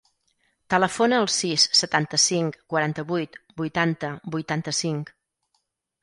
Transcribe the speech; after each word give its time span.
Telefona 0.73 1.17
al 1.23 1.27
sis, 1.33 1.65
setanta-cinc, 1.79 2.57
quaranta-vuit, 2.73 3.37
vuitanta, 3.61 4.09
vuitanta-cinc. 4.37 5.13